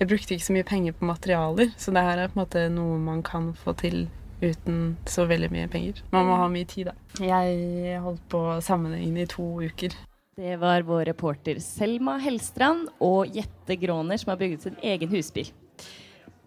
[0.02, 2.62] Jeg brukte ikke så mye penger på materialer, så det her er på en måte
[2.74, 4.08] noe man kan få til
[4.42, 6.00] uten så veldig mye penger.
[6.10, 6.96] Man må ha mye tid, da.
[7.22, 9.94] Jeg holdt på sammenhengende i to uker.
[10.42, 15.54] Det var vår reporter Selma Hellstrand og Jette Gråner som har bygget sin egen husbil.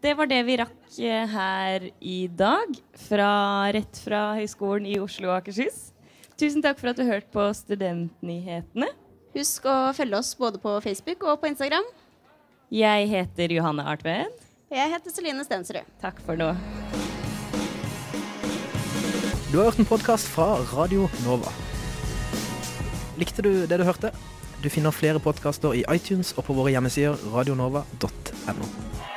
[0.03, 2.75] Det var det vi rakk eh, her i dag,
[3.07, 3.31] fra,
[3.73, 5.93] rett fra Høgskolen i Oslo og Akershus.
[6.35, 8.91] Tusen takk for at du hørte på Studentnyhetene.
[9.39, 11.87] Husk å følge oss både på Facebook og på Instagram.
[12.75, 14.33] Jeg heter Johanne Artved.
[14.75, 15.87] Jeg heter Celine Stensrud.
[16.03, 16.49] Takk for nå.
[19.53, 21.53] Du har hørt en podkast fra Radio Nova.
[23.21, 24.11] Likte du det du hørte?
[24.59, 29.14] Du finner flere podkaster i iTunes og på våre hjemmesider radionova.no.